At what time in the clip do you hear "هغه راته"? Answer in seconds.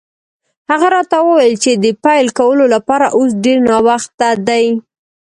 0.69-1.17